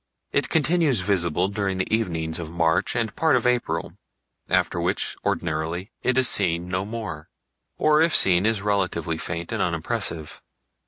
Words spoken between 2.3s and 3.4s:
of March and part